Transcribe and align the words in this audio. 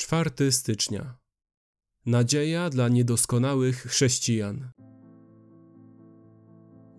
4 0.00 0.52
stycznia. 0.52 1.18
Nadzieja 2.06 2.70
dla 2.70 2.88
niedoskonałych 2.88 3.76
chrześcijan. 3.76 4.70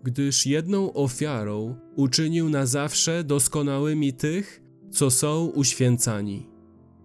Gdyż 0.02 0.46
jedną 0.46 0.92
ofiarą 0.92 1.76
uczynił 1.96 2.48
na 2.48 2.66
zawsze 2.66 3.24
doskonałymi 3.24 4.12
tych, 4.12 4.62
co 4.90 5.10
są 5.10 5.46
uświęcani. 5.46 6.46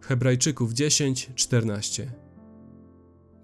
Hebrajczyków 0.01 0.73
10:14. 0.73 2.07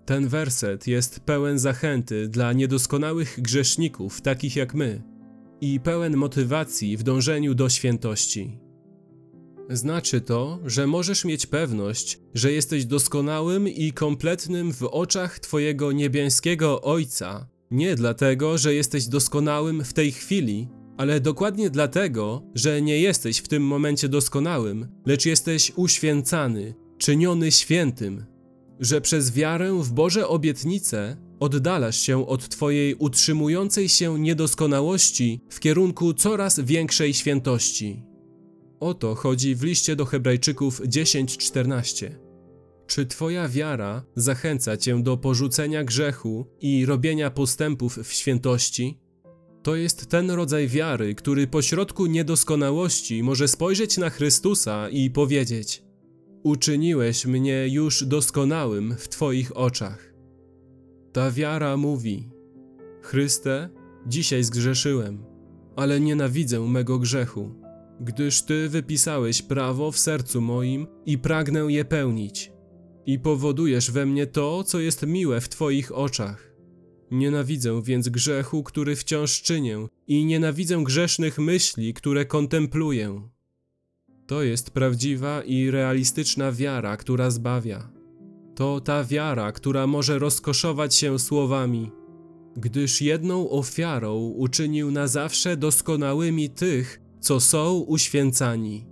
Ten 0.06 0.28
werset 0.28 0.88
jest 0.88 1.20
pełen 1.20 1.60
zachęty 1.60 2.28
dla 2.28 2.54
niedoskonałych 2.54 3.42
grzeszników, 3.42 4.22
takich 4.22 4.56
jak 4.56 4.74
my, 4.74 5.04
i 5.62 5.80
pełen 5.80 6.18
motywacji 6.18 6.98
w 6.98 7.04
dążeniu 7.04 7.56
do 7.56 7.70
świętości. 7.70 8.63
Znaczy 9.70 10.22
to, 10.22 10.60
że 10.66 10.88
możesz 10.88 11.26
mieć 11.26 11.46
pewność, 11.46 12.20
że 12.34 12.52
jesteś 12.52 12.86
doskonałym 12.86 13.68
i 13.68 13.94
kompletnym 13.94 14.74
w 14.74 14.84
oczach 14.84 15.40
Twojego 15.40 15.92
niebieskiego 15.92 16.82
Ojca, 16.82 17.48
nie 17.72 17.96
dlatego, 17.96 18.58
że 18.58 18.74
jesteś 18.74 19.08
doskonałym 19.08 19.84
w 19.84 19.94
tej 19.94 20.12
chwili, 20.12 20.68
ale 20.98 21.20
dokładnie 21.20 21.70
dlatego, 21.70 22.44
że 22.56 22.82
nie 22.82 23.00
jesteś 23.00 23.38
w 23.38 23.48
tym 23.48 23.64
momencie 23.64 24.10
doskonałym, 24.10 24.88
lecz 25.06 25.26
jesteś 25.26 25.72
uświęcany, 25.76 26.74
czyniony 26.98 27.52
świętym, 27.52 28.26
że 28.80 29.02
przez 29.02 29.34
wiarę 29.34 29.80
w 29.84 29.92
Boże 29.92 30.28
obietnice 30.28 31.18
oddalasz 31.40 31.98
się 31.98 32.28
od 32.28 32.50
Twojej 32.50 32.96
utrzymującej 32.96 33.90
się 33.90 34.20
niedoskonałości 34.20 35.42
w 35.50 35.60
kierunku 35.60 36.14
coraz 36.14 36.60
większej 36.60 37.14
świętości. 37.14 38.13
O 38.84 38.94
to 38.94 39.16
chodzi 39.16 39.56
w 39.56 39.64
liście 39.64 39.96
do 39.96 40.06
Hebrajczyków 40.06 40.82
10:14. 40.82 42.10
Czy 42.88 43.06
Twoja 43.06 43.50
wiara 43.50 44.06
zachęca 44.16 44.78
Cię 44.78 45.04
do 45.04 45.18
porzucenia 45.18 45.84
grzechu 45.84 46.46
i 46.62 46.86
robienia 46.86 47.32
postępów 47.32 47.98
w 47.98 48.14
świętości? 48.14 49.00
To 49.64 49.76
jest 49.76 50.06
ten 50.06 50.32
rodzaj 50.32 50.68
wiary, 50.68 51.16
który 51.16 51.48
pośrodku 51.48 52.06
niedoskonałości 52.06 53.24
może 53.24 53.48
spojrzeć 53.48 53.98
na 53.98 54.10
Chrystusa 54.10 54.90
i 54.90 55.12
powiedzieć: 55.12 55.84
Uczyniłeś 56.44 57.26
mnie 57.26 57.68
już 57.68 58.06
doskonałym 58.06 58.96
w 58.98 59.10
Twoich 59.10 59.58
oczach. 59.58 60.14
Ta 61.14 61.32
wiara 61.32 61.78
mówi: 61.78 62.30
Chryste, 63.02 63.70
dzisiaj 64.08 64.44
zgrzeszyłem, 64.44 65.26
ale 65.76 66.00
nienawidzę 66.00 66.60
mego 66.60 67.00
grzechu 67.00 67.63
gdyż 68.04 68.42
Ty 68.42 68.70
wypisałeś 68.70 69.42
prawo 69.42 69.92
w 69.92 70.00
sercu 70.00 70.42
moim 70.42 70.88
i 71.06 71.18
pragnę 71.18 71.60
je 71.60 71.86
pełnić. 71.86 72.52
I 73.06 73.20
powodujesz 73.20 73.92
we 73.92 74.06
mnie 74.06 74.28
to, 74.28 74.64
co 74.64 74.80
jest 74.80 75.08
miłe 75.08 75.42
w 75.42 75.50
Twoich 75.50 75.92
oczach. 75.92 76.54
Nienawidzę 77.12 77.82
więc 77.84 78.10
grzechu, 78.10 78.64
który 78.64 78.96
wciąż 78.96 79.42
czynię, 79.42 79.88
i 80.08 80.26
nienawidzę 80.26 80.84
grzesznych 80.84 81.40
myśli, 81.40 81.94
które 81.94 82.26
kontempluję. 82.26 83.30
To 84.28 84.44
jest 84.44 84.72
prawdziwa 84.72 85.42
i 85.42 85.72
realistyczna 85.72 86.52
wiara, 86.52 86.98
która 86.98 87.32
zbawia. 87.32 87.90
To 88.56 88.82
ta 88.82 89.04
wiara, 89.04 89.52
która 89.52 89.88
może 89.88 90.20
rozkoszować 90.20 90.96
się 90.96 91.20
słowami, 91.20 91.92
gdyż 92.58 93.02
jedną 93.02 93.50
ofiarą 93.50 94.16
uczynił 94.16 94.92
na 94.92 95.08
zawsze 95.08 95.58
doskonałymi 95.58 96.50
tych, 96.50 97.03
co 97.24 97.40
są 97.40 97.74
uświęcani. 97.78 98.86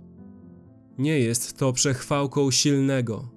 Nie 0.98 1.18
jest 1.18 1.56
to 1.56 1.72
przechwałką 1.72 2.50
silnego, 2.50 3.28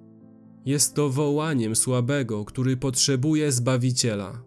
jest 0.64 0.94
to 0.94 1.10
wołaniem 1.10 1.76
słabego, 1.76 2.44
który 2.44 2.76
potrzebuje 2.76 3.52
Zbawiciela. 3.52 4.42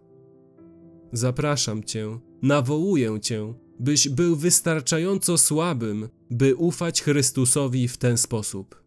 Zapraszam 1.12 1.84
Cię, 1.84 2.18
nawołuję 2.42 3.20
Cię, 3.20 3.54
byś 3.80 4.08
był 4.08 4.36
wystarczająco 4.36 5.38
słabym, 5.38 6.08
by 6.30 6.56
ufać 6.56 7.02
Chrystusowi 7.02 7.88
w 7.88 7.96
ten 7.96 8.18
sposób. 8.18 8.79